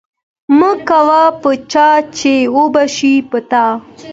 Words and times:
مکوه 0.59 1.23
په 1.41 1.51
چا 1.71 1.89
چی 2.17 2.35
اوبشی 2.55 3.15
په 3.29 3.39
تا 3.49 3.65